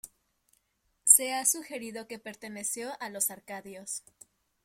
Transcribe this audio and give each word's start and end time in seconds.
Se 1.03 1.31
ha 1.31 1.45
sugerido 1.45 2.07
que 2.07 2.17
perteneció 2.17 2.93
a 2.99 3.11
los 3.11 3.29
arcadios. 3.29 4.01